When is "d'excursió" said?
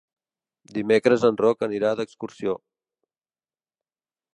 2.01-2.59